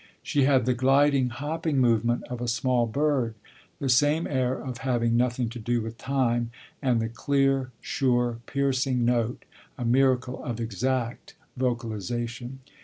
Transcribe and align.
She 0.23 0.45
had 0.45 0.65
the 0.65 0.73
gliding, 0.73 1.29
hopping 1.29 1.77
movement 1.77 2.23
of 2.23 2.41
a 2.41 2.47
small 2.47 2.87
bird, 2.87 3.35
the 3.77 3.87
same 3.87 4.25
air 4.25 4.55
of 4.59 4.79
having 4.79 5.15
nothing 5.15 5.47
to 5.49 5.59
do 5.59 5.79
with 5.83 5.99
time, 5.99 6.49
and 6.81 6.99
the 6.99 7.07
clear, 7.07 7.69
sure, 7.81 8.39
piercing 8.47 9.05
note, 9.05 9.45
a 9.77 9.85
miracle 9.85 10.43
of 10.43 10.59
exact 10.59 11.35
vocalisation. 11.55 12.61